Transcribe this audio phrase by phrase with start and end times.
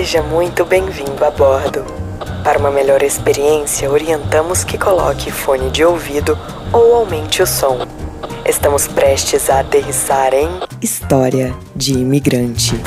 [0.00, 1.84] Seja muito bem-vindo a bordo.
[2.42, 6.38] Para uma melhor experiência, orientamos que coloque fone de ouvido
[6.72, 7.86] ou aumente o som.
[8.46, 10.48] Estamos prestes a aterrissar em
[10.80, 12.80] História de Imigrante.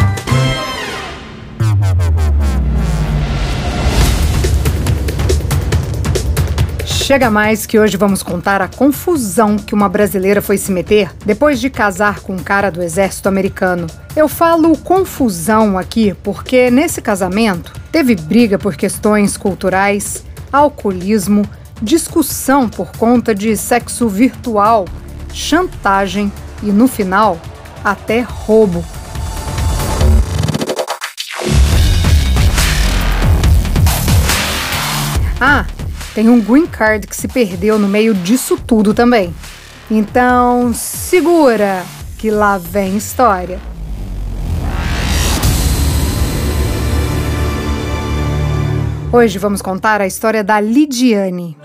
[7.04, 11.60] Chega mais que hoje vamos contar a confusão que uma brasileira foi se meter depois
[11.60, 13.88] de casar com um cara do exército americano.
[14.16, 21.46] Eu falo confusão aqui porque nesse casamento teve briga por questões culturais, alcoolismo,
[21.82, 24.86] discussão por conta de sexo virtual,
[25.34, 26.32] chantagem
[26.64, 27.38] e, no final,
[27.84, 28.82] até roubo.
[35.42, 35.66] Ah,
[36.14, 39.34] tem um green card que se perdeu no meio disso tudo também.
[39.90, 41.84] Então, segura
[42.18, 43.60] que lá vem história.
[49.12, 51.58] Hoje vamos contar a história da Lidiane.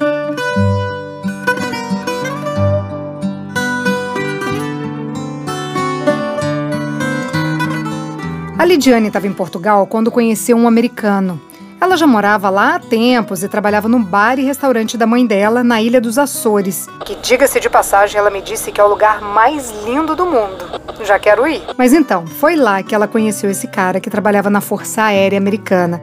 [8.58, 11.47] A Lidiane estava em Portugal quando conheceu um americano.
[11.80, 15.62] Ela já morava lá há tempos e trabalhava no bar e restaurante da mãe dela,
[15.62, 16.88] na Ilha dos Açores.
[17.04, 20.64] Que, diga-se de passagem, ela me disse que é o lugar mais lindo do mundo.
[21.04, 21.62] Já quero ir.
[21.76, 26.02] Mas então, foi lá que ela conheceu esse cara que trabalhava na Força Aérea Americana.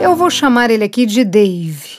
[0.00, 1.98] Eu vou chamar ele aqui de Dave.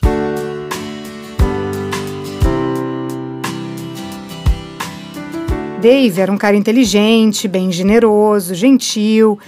[5.81, 9.39] Dave era um cara inteligente, bem generoso, gentil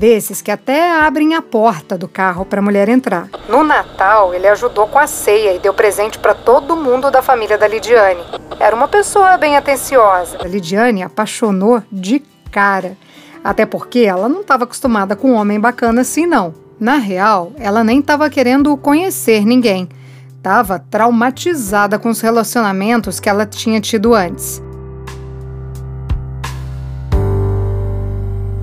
[0.00, 3.28] desses que até abrem a porta do carro para a mulher entrar.
[3.46, 7.58] No Natal, ele ajudou com a ceia e deu presente para todo mundo da família
[7.58, 8.22] da Lidiane.
[8.58, 10.38] Era uma pessoa bem atenciosa.
[10.40, 12.96] A Lidiane apaixonou de cara,
[13.44, 16.54] até porque ela não estava acostumada com um homem bacana assim, não.
[16.80, 19.86] Na real, ela nem estava querendo conhecer ninguém.
[20.34, 24.62] Estava traumatizada com os relacionamentos que ela tinha tido antes.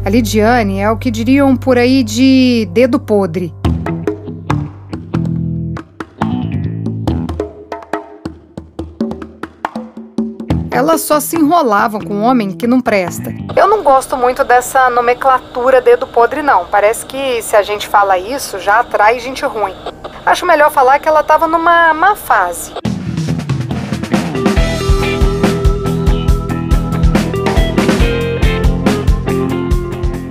[0.07, 3.53] A Lidiane é o que diriam por aí de dedo podre.
[10.71, 13.33] Elas só se enrolavam com um homem que não presta.
[13.53, 16.63] Eu não gosto muito dessa nomenclatura dedo podre, não.
[16.67, 19.75] Parece que se a gente fala isso, já atrai gente ruim.
[20.25, 22.71] Acho melhor falar que ela estava numa má fase.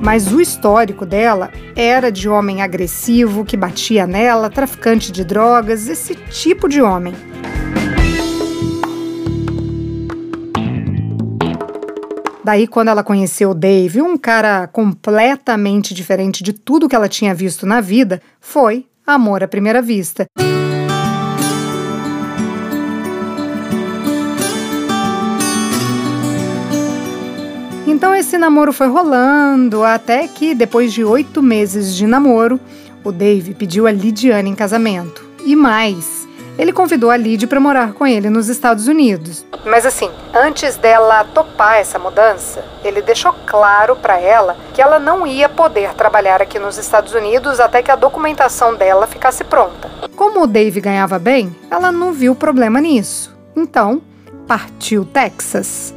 [0.06, 6.14] Mas o histórico dela era de homem agressivo que batia nela, traficante de drogas, esse
[6.14, 7.12] tipo de homem.
[12.44, 17.34] Daí, quando ela conheceu o Dave, um cara completamente diferente de tudo que ela tinha
[17.34, 20.24] visto na vida, foi amor à primeira vista.
[28.26, 32.58] Esse namoro foi rolando até que, depois de oito meses de namoro,
[33.04, 35.24] o Dave pediu a Lidiane em casamento.
[35.44, 36.26] E mais,
[36.58, 39.46] ele convidou a Lid para morar com ele nos Estados Unidos.
[39.64, 45.24] Mas assim, antes dela topar essa mudança, ele deixou claro para ela que ela não
[45.24, 49.88] ia poder trabalhar aqui nos Estados Unidos até que a documentação dela ficasse pronta.
[50.16, 53.32] Como o Dave ganhava bem, ela não viu problema nisso.
[53.54, 54.02] Então,
[54.48, 55.94] partiu Texas.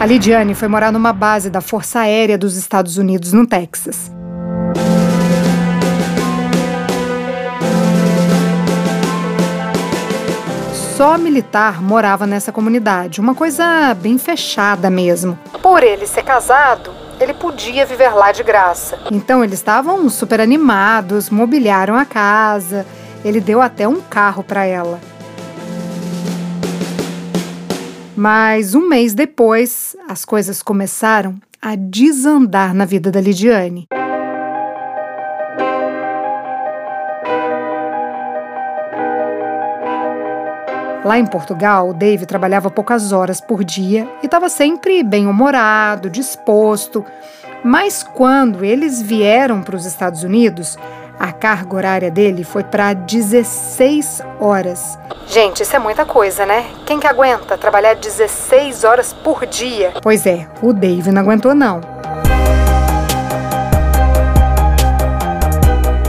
[0.00, 4.12] A Lidiane foi morar numa base da Força Aérea dos Estados Unidos, no Texas.
[10.96, 15.36] Só militar morava nessa comunidade, uma coisa bem fechada mesmo.
[15.60, 19.00] Por ele ser casado, ele podia viver lá de graça.
[19.10, 22.86] Então eles estavam super animados, mobiliaram a casa,
[23.24, 25.00] ele deu até um carro para ela.
[28.20, 33.86] Mas um mês depois, as coisas começaram a desandar na vida da Lidiane.
[41.04, 47.04] Lá em Portugal, o Dave trabalhava poucas horas por dia e estava sempre bem-humorado, disposto.
[47.64, 50.76] Mas quando eles vieram para os Estados Unidos,
[51.18, 54.98] a carga horária dele foi para 16 horas.
[55.26, 56.66] Gente, isso é muita coisa, né?
[56.86, 59.92] Quem que aguenta trabalhar 16 horas por dia?
[60.02, 61.80] Pois é, o Dave não aguentou não.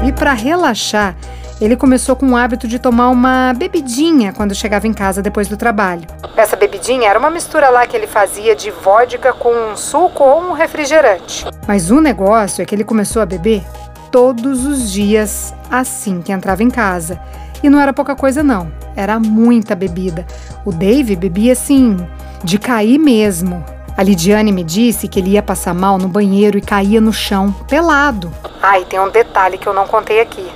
[0.06, 1.16] E para relaxar,
[1.60, 5.58] ele começou com o hábito de tomar uma bebidinha quando chegava em casa depois do
[5.58, 6.08] trabalho.
[6.38, 10.42] Essa bebidinha era uma mistura lá que ele fazia de vodka com um suco ou
[10.42, 11.46] um refrigerante.
[11.68, 13.62] Mas o negócio é que ele começou a beber
[14.12, 17.20] todos os dias assim que entrava em casa.
[17.62, 18.72] E não era pouca coisa, não.
[18.96, 20.26] Era muita bebida.
[20.66, 21.98] O Dave bebia assim,
[22.44, 23.64] de cair mesmo.
[23.98, 27.52] A Lidiane me disse que ele ia passar mal no banheiro e caía no chão,
[27.68, 28.32] pelado.
[28.62, 30.50] Ah, e tem um detalhe que eu não contei aqui.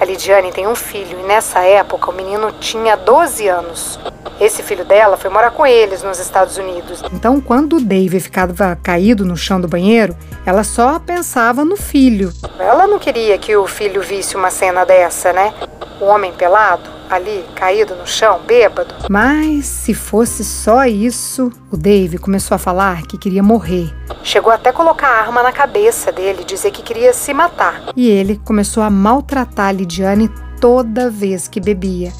[0.00, 3.98] A Lidiane tem um filho e nessa época o menino tinha 12 anos.
[4.40, 7.02] Esse filho dela foi morar com eles nos Estados Unidos.
[7.12, 10.16] Então, quando o Dave ficava caído no chão do banheiro,
[10.46, 12.32] ela só pensava no filho.
[12.60, 15.52] Ela não queria que o filho visse uma cena dessa, né?
[16.00, 18.94] O homem pelado, ali, caído no chão, bêbado.
[19.10, 23.92] Mas se fosse só isso, o Dave começou a falar que queria morrer.
[24.22, 27.82] Chegou até a colocar a arma na cabeça dele, dizer que queria se matar.
[27.96, 30.30] E ele começou a maltratar a Lidiane
[30.60, 32.12] toda vez que bebia.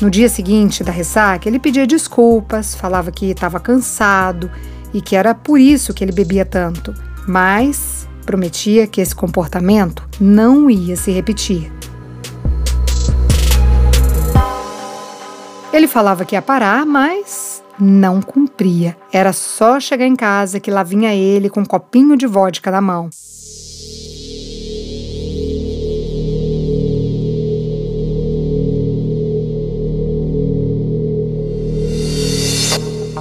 [0.00, 4.50] No dia seguinte da ressaca, ele pedia desculpas, falava que estava cansado
[4.94, 6.94] e que era por isso que ele bebia tanto,
[7.26, 11.72] mas prometia que esse comportamento não ia se repetir.
[15.70, 18.96] Ele falava que ia parar, mas não cumpria.
[19.12, 22.80] Era só chegar em casa que lá vinha ele com um copinho de vodka na
[22.80, 23.10] mão.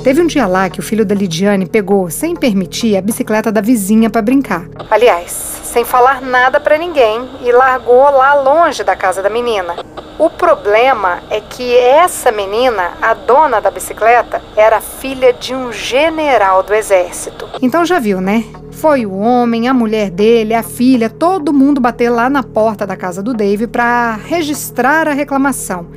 [0.08, 3.60] Teve um dia lá que o filho da Lidiane pegou, sem permitir, a bicicleta da
[3.60, 4.70] vizinha para brincar.
[4.90, 5.32] Aliás,
[5.66, 9.76] sem falar nada para ninguém e largou lá longe da casa da menina.
[10.20, 16.64] O problema é que essa menina, a dona da bicicleta, era filha de um general
[16.64, 17.48] do exército.
[17.62, 18.44] Então já viu, né?
[18.72, 22.96] Foi o homem, a mulher dele, a filha, todo mundo bater lá na porta da
[22.96, 25.88] casa do Dave para registrar a reclamação.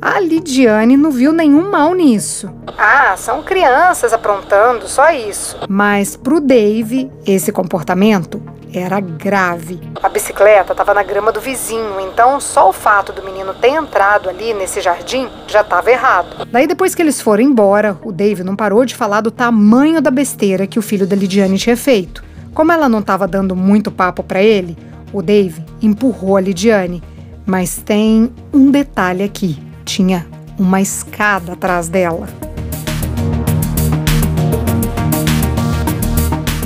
[0.00, 2.50] A Lidiane não viu nenhum mal nisso.
[2.78, 5.58] Ah, são crianças aprontando, só isso.
[5.68, 8.42] Mas pro Dave, esse comportamento
[8.74, 9.80] era grave.
[10.02, 14.28] A bicicleta estava na grama do vizinho, então só o fato do menino ter entrado
[14.28, 16.46] ali nesse jardim já estava errado.
[16.50, 20.10] Daí depois que eles foram embora, o Dave não parou de falar do tamanho da
[20.10, 22.22] besteira que o filho da Lidiane tinha feito.
[22.54, 24.76] Como ela não estava dando muito papo para ele,
[25.12, 27.02] o Dave empurrou a Lidiane.
[27.46, 30.24] Mas tem um detalhe aqui tinha
[30.56, 32.28] uma escada atrás dela.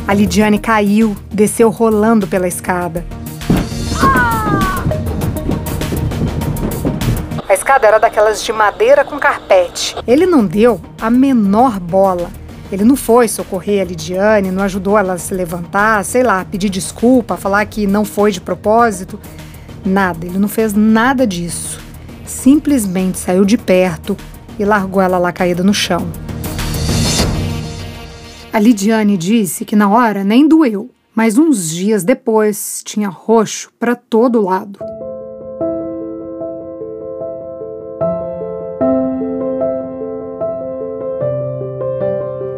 [0.07, 3.05] A Lidiane caiu, desceu rolando pela escada.
[7.49, 9.97] A escada era daquelas de madeira com carpete.
[10.07, 12.31] Ele não deu a menor bola.
[12.71, 16.69] Ele não foi socorrer a Lidiane, não ajudou ela a se levantar, sei lá, pedir
[16.69, 19.21] desculpa, falar que não foi de propósito.
[19.85, 21.85] Nada, ele não fez nada disso
[22.27, 24.17] simplesmente saiu de perto
[24.59, 26.07] e largou ela lá caída no chão.
[28.55, 33.97] A Lidiane disse que na hora nem doeu, mas uns dias depois tinha roxo para
[33.97, 34.79] todo lado.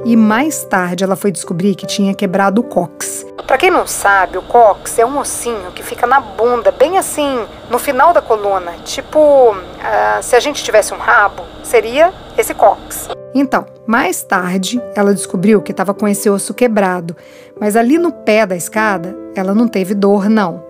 [0.05, 3.25] E mais tarde ela foi descobrir que tinha quebrado o cox.
[3.47, 7.43] Para quem não sabe, o cox é um ossinho que fica na bunda, bem assim,
[7.71, 8.73] no final da coluna.
[8.85, 13.09] Tipo, uh, se a gente tivesse um rabo, seria esse cox.
[13.39, 17.15] Então, mais tarde, ela descobriu que estava com esse osso quebrado,
[17.61, 20.65] mas ali no pé da escada, ela não teve dor, não.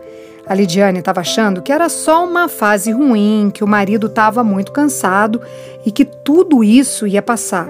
[0.44, 4.72] A Lidiane estava achando que era só uma fase ruim, que o marido estava muito
[4.72, 5.40] cansado
[5.84, 7.68] e que tudo isso ia passar.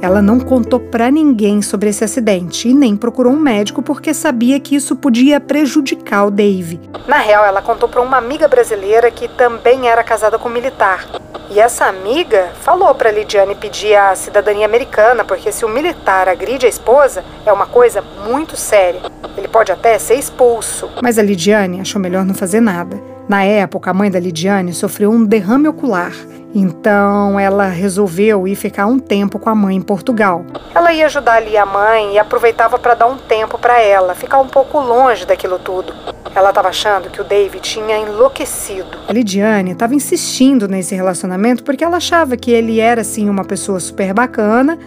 [0.00, 4.60] Ela não contou para ninguém sobre esse acidente e nem procurou um médico porque sabia
[4.60, 6.78] que isso podia prejudicar o Dave.
[7.06, 11.06] Na real, ela contou para uma amiga brasileira que também era casada com um militar.
[11.50, 16.66] E essa amiga falou para Lidiane pedir a cidadania americana, porque se o militar agride
[16.66, 19.00] a esposa, é uma coisa muito séria.
[19.36, 20.90] Ele pode até ser expulso.
[21.02, 23.15] Mas a Lidiane achou melhor não fazer nada.
[23.28, 26.12] Na época, a mãe da Lidiane sofreu um derrame ocular
[26.58, 30.42] então ela resolveu ir ficar um tempo com a mãe em Portugal.
[30.74, 34.38] Ela ia ajudar ali a mãe e aproveitava para dar um tempo para ela, ficar
[34.38, 35.92] um pouco longe daquilo tudo.
[36.34, 38.98] Ela estava achando que o David tinha enlouquecido.
[39.06, 43.78] A Lidiane estava insistindo nesse relacionamento porque ela achava que ele era assim uma pessoa
[43.78, 44.78] super bacana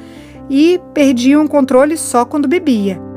[0.50, 3.09] e perdia o um controle só quando bebia.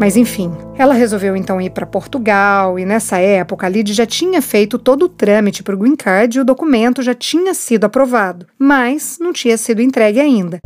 [0.00, 4.40] Mas enfim, ela resolveu então ir para Portugal e nessa época a Lid já tinha
[4.40, 8.46] feito todo o trâmite para o Green Card e o documento já tinha sido aprovado,
[8.58, 10.58] mas não tinha sido entregue ainda.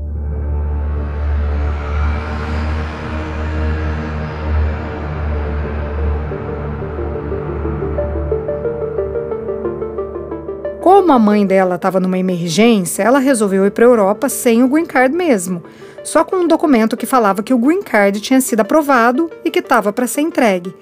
[10.80, 14.68] Como a mãe dela estava numa emergência, ela resolveu ir para a Europa sem o
[14.68, 15.60] green card mesmo,
[16.04, 19.58] só com um documento que falava que o green card tinha sido aprovado e que
[19.58, 20.72] estava para ser entregue.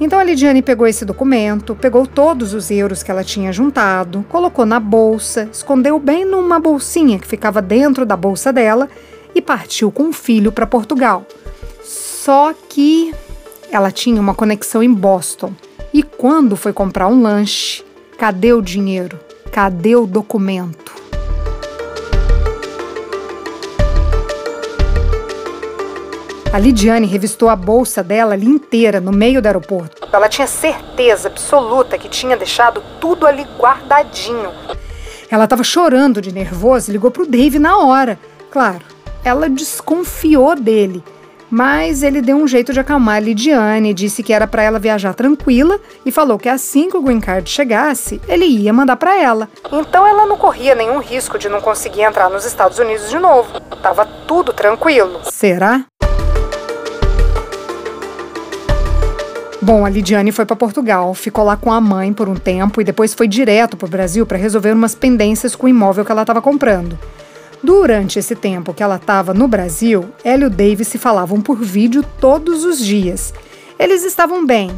[0.00, 4.64] Então a Lidiane pegou esse documento, pegou todos os euros que ela tinha juntado, colocou
[4.64, 8.88] na bolsa, escondeu bem numa bolsinha que ficava dentro da bolsa dela
[9.34, 11.26] e partiu com o filho para Portugal.
[11.82, 13.12] Só que
[13.70, 15.52] ela tinha uma conexão em Boston
[15.92, 17.84] e quando foi comprar um lanche,
[18.22, 19.18] Cadê o dinheiro?
[19.50, 21.01] Cadê o documento?
[26.52, 30.06] A Lidiane revistou a bolsa dela ali inteira no meio do aeroporto.
[30.12, 34.50] Ela tinha certeza absoluta que tinha deixado tudo ali guardadinho.
[35.30, 38.18] Ela estava chorando de nervoso e ligou para o Dave na hora.
[38.50, 38.82] Claro,
[39.24, 41.02] ela desconfiou dele
[41.54, 45.12] mas ele deu um jeito de acalmar a Lidiane, disse que era para ela viajar
[45.12, 49.50] tranquila e falou que assim que o Green Card chegasse, ele ia mandar para ela.
[49.70, 53.60] Então ela não corria nenhum risco de não conseguir entrar nos Estados Unidos de novo.
[53.82, 55.20] Tava tudo tranquilo.
[55.30, 55.84] Será?
[59.64, 62.84] Bom, a Lidiane foi para Portugal, ficou lá com a mãe por um tempo e
[62.84, 66.22] depois foi direto para o Brasil para resolver umas pendências com o imóvel que ela
[66.22, 66.98] estava comprando.
[67.62, 71.58] Durante esse tempo que ela estava no Brasil, ela e o Dave se falavam por
[71.62, 73.32] vídeo todos os dias.
[73.78, 74.72] Eles estavam bem,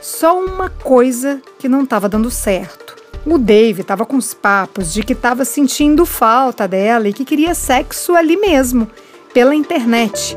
[0.00, 2.96] só uma coisa que não estava dando certo.
[3.26, 7.54] O Dave estava com os papos de que estava sentindo falta dela e que queria
[7.54, 8.88] sexo ali mesmo,
[9.34, 10.34] pela internet.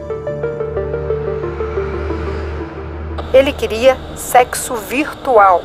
[3.33, 5.63] Ele queria sexo virtual.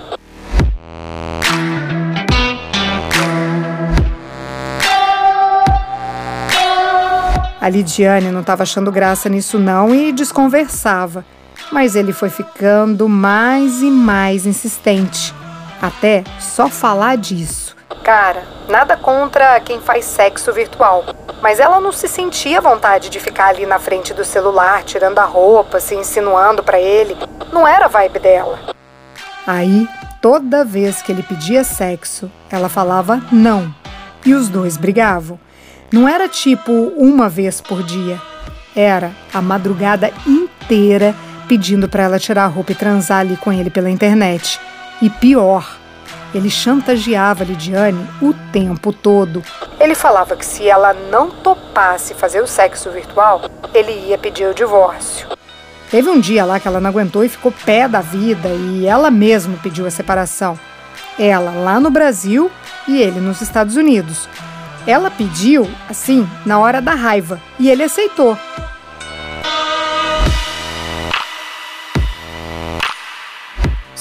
[7.60, 11.26] A Lidiane não estava achando graça nisso não e desconversava,
[11.70, 15.34] mas ele foi ficando mais e mais insistente,
[15.82, 17.67] até só falar disso.
[18.08, 21.04] Cara, nada contra quem faz sexo virtual,
[21.42, 25.26] mas ela não se sentia vontade de ficar ali na frente do celular, tirando a
[25.26, 27.14] roupa, se insinuando para ele.
[27.52, 28.60] Não era a vibe dela.
[29.46, 29.86] Aí,
[30.22, 33.74] toda vez que ele pedia sexo, ela falava não,
[34.24, 35.38] e os dois brigavam.
[35.92, 38.18] Não era tipo uma vez por dia.
[38.74, 41.14] Era a madrugada inteira
[41.46, 44.58] pedindo para ela tirar a roupa e transar ali com ele pela internet.
[45.02, 45.76] E pior,
[46.34, 49.42] ele chantageava Lidiane o tempo todo.
[49.80, 53.42] Ele falava que se ela não topasse fazer o sexo virtual,
[53.72, 55.28] ele ia pedir o divórcio.
[55.90, 59.10] Teve um dia lá que ela não aguentou e ficou pé da vida e ela
[59.10, 60.58] mesma pediu a separação.
[61.18, 62.50] Ela lá no Brasil
[62.86, 64.28] e ele nos Estados Unidos.
[64.86, 68.38] Ela pediu, assim, na hora da raiva, e ele aceitou.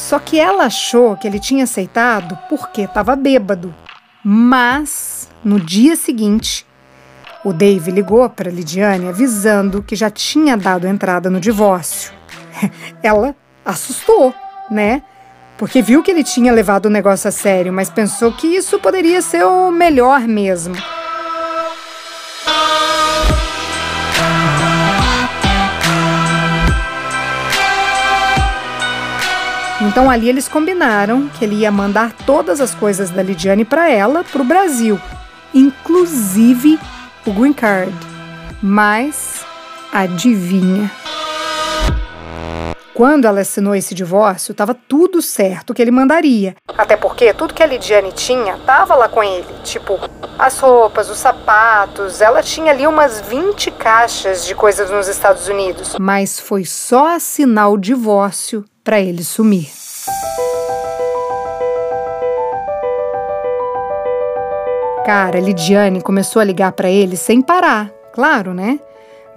[0.07, 3.75] Só que ela achou que ele tinha aceitado porque estava bêbado.
[4.23, 6.65] Mas, no dia seguinte,
[7.43, 12.13] o Dave ligou para Lidiane avisando que já tinha dado entrada no divórcio.
[13.03, 13.35] Ela
[13.65, 14.33] assustou,
[14.71, 15.03] né?
[15.57, 19.21] porque viu que ele tinha levado o negócio a sério, mas pensou que isso poderia
[19.21, 20.75] ser o melhor mesmo.
[29.79, 34.23] Então ali eles combinaram que ele ia mandar todas as coisas da Lidiane para ela,
[34.23, 34.99] para o Brasil,
[35.53, 36.79] inclusive
[37.25, 37.93] o green card.
[38.61, 39.45] Mas
[39.91, 40.89] adivinha?
[42.97, 46.55] Quando ela assinou esse divórcio, estava tudo certo que ele mandaria.
[46.75, 49.45] Até porque tudo que a Lidiane tinha estava lá com ele.
[49.63, 49.99] Tipo,
[50.39, 52.21] as roupas, os sapatos.
[52.21, 55.95] Ela tinha ali umas 20 caixas de coisas nos Estados Unidos.
[55.99, 59.69] Mas foi só assinar o divórcio para ele sumir.
[65.05, 67.91] Cara, Lidiane começou a ligar para ele sem parar.
[68.11, 68.79] Claro, né?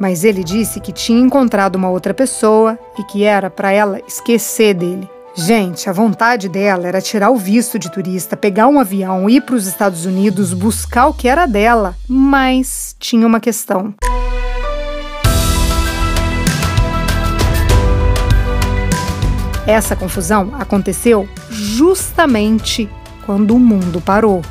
[0.00, 4.73] Mas ele disse que tinha encontrado uma outra pessoa e que era para ela esquecer
[4.73, 5.07] dele.
[5.37, 9.54] Gente, a vontade dela era tirar o visto de turista, pegar um avião, ir para
[9.54, 13.95] os Estados Unidos, buscar o que era dela, mas tinha uma questão.
[19.66, 22.88] Essa confusão aconteceu justamente
[23.25, 24.42] quando o mundo parou,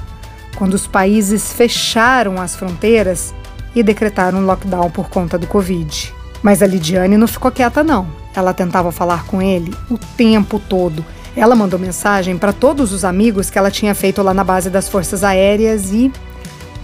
[0.57, 3.33] quando os países fecharam as fronteiras
[3.75, 6.13] e decretaram um lockdown por conta do Covid.
[6.41, 8.07] Mas a Lidiane não ficou quieta, não.
[8.35, 11.05] Ela tentava falar com ele o tempo todo.
[11.35, 14.87] Ela mandou mensagem para todos os amigos que ela tinha feito lá na base das
[14.87, 16.11] Forças Aéreas e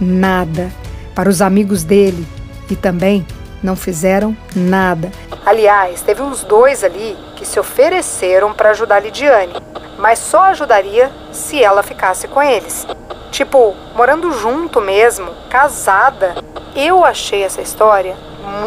[0.00, 0.70] nada.
[1.14, 2.26] Para os amigos dele
[2.70, 3.26] e também
[3.62, 5.10] não fizeram nada.
[5.44, 9.54] Aliás, teve uns dois ali que se ofereceram para ajudar a Lidiane,
[9.98, 12.86] mas só ajudaria se ela ficasse com eles.
[13.30, 16.34] Tipo, morando junto mesmo, casada.
[16.74, 18.16] Eu achei essa história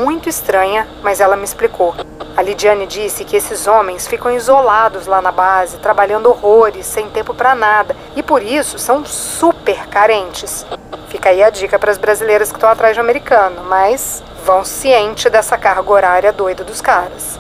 [0.04, 1.96] muito estranha, mas ela me explicou.
[2.36, 7.34] A Lidiane disse que esses homens ficam isolados lá na base, trabalhando horrores, sem tempo
[7.34, 10.66] para nada, e por isso são super carentes.
[11.10, 14.64] Fica aí a dica para as brasileiras que estão atrás de um americano, mas vão
[14.64, 17.40] ciente dessa carga horária doida dos caras.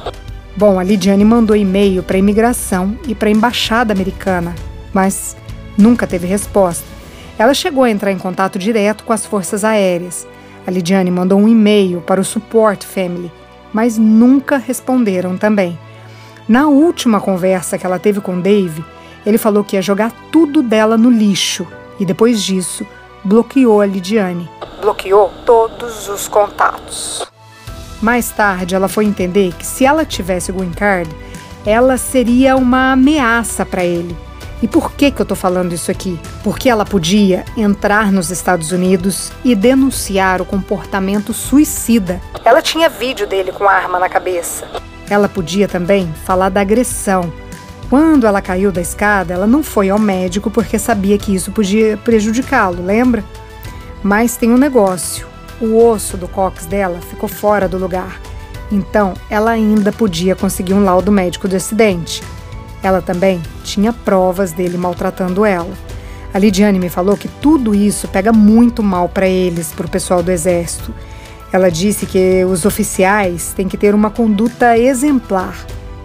[0.57, 4.53] Bom, a Lidiane mandou e-mail para a imigração e para a embaixada americana,
[4.91, 5.37] mas
[5.77, 6.98] nunca teve resposta.
[7.39, 10.27] Ela chegou a entrar em contato direto com as forças aéreas.
[10.67, 13.31] A Lidiane mandou um e-mail para o Support Family,
[13.71, 15.79] mas nunca responderam também.
[16.49, 18.83] Na última conversa que ela teve com Dave,
[19.25, 21.65] ele falou que ia jogar tudo dela no lixo
[21.97, 22.85] e depois disso
[23.23, 24.49] bloqueou a Lidiane.
[24.81, 27.25] Bloqueou todos os contatos.
[28.01, 31.09] Mais tarde, ela foi entender que se ela tivesse o green card,
[31.65, 34.28] ela seria uma ameaça para ele
[34.61, 36.19] e por que, que eu estou falando isso aqui?
[36.43, 42.19] Porque ela podia entrar nos Estados Unidos e denunciar o comportamento suicida.
[42.43, 44.67] Ela tinha vídeo dele com arma na cabeça.
[45.09, 47.31] Ela podia também falar da agressão.
[47.89, 51.97] Quando ela caiu da escada, ela não foi ao médico porque sabia que isso podia
[51.97, 53.23] prejudicá-lo, lembra?
[54.03, 55.25] Mas tem um negócio:
[55.59, 58.19] o osso do cox dela ficou fora do lugar.
[58.71, 62.21] Então, ela ainda podia conseguir um laudo médico do acidente.
[62.81, 65.73] Ela também tinha provas dele maltratando ela.
[66.33, 70.21] A Lidiane me falou que tudo isso pega muito mal para eles, para o pessoal
[70.21, 70.93] do exército.
[71.51, 75.55] Ela disse que os oficiais têm que ter uma conduta exemplar.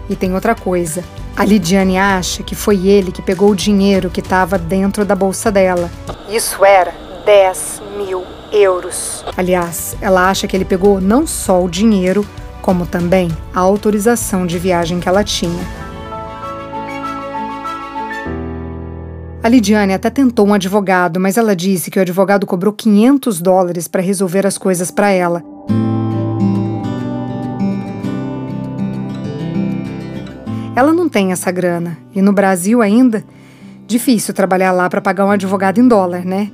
[0.09, 1.03] E tem outra coisa.
[1.37, 5.51] A Lidiane acha que foi ele que pegou o dinheiro que estava dentro da bolsa
[5.51, 5.91] dela.
[6.29, 6.93] Isso era
[7.25, 9.23] 10 mil euros.
[9.35, 12.25] Aliás, ela acha que ele pegou não só o dinheiro,
[12.61, 15.84] como também a autorização de viagem que ela tinha.
[19.45, 23.87] A Lidiane até tentou um advogado, mas ela disse que o advogado cobrou 500 dólares
[23.87, 25.43] para resolver as coisas para ela.
[30.75, 31.95] Ela não tem essa grana.
[32.15, 33.23] E no Brasil ainda,
[33.85, 36.49] difícil trabalhar lá para pagar um advogado em dólar, né?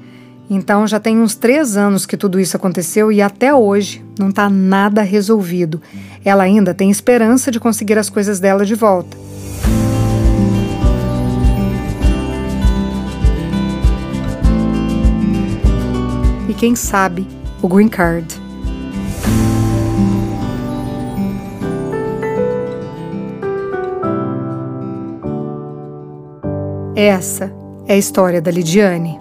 [0.49, 4.49] Então já tem uns três anos que tudo isso aconteceu e até hoje não está
[4.49, 5.81] nada resolvido.
[6.25, 9.30] Ela ainda tem esperança de conseguir as coisas dela de volta.
[16.61, 17.27] Quem sabe,
[17.59, 18.39] o Green Card.
[26.95, 27.51] Essa
[27.87, 29.17] é a história da Lidiane.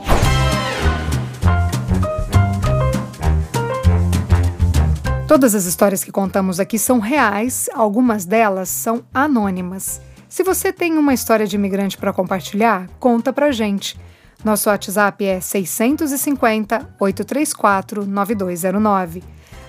[5.27, 9.99] Todas as histórias que contamos aqui são reais, algumas delas são anônimas.
[10.29, 13.99] Se você tem uma história de imigrante para compartilhar, conta pra gente.
[14.45, 19.23] Nosso WhatsApp é 650 834 9209.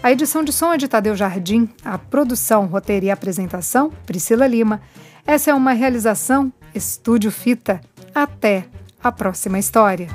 [0.03, 4.81] A edição de som é de Tadeu Jardim, a produção, roteiro e apresentação, Priscila Lima.
[5.27, 7.81] Essa é uma realização Estúdio Fita.
[8.15, 8.65] Até
[9.03, 10.07] a próxima história.